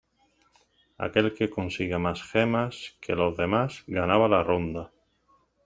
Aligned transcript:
Aquel 1.07 1.29
que 1.39 1.47
consiga 1.57 1.99
más 2.05 2.23
gemas 2.29 2.97
que 3.03 3.13
los 3.21 3.37
demás, 3.43 3.83
ganaba 3.85 4.27
la 4.27 4.41
ronda. 4.43 4.89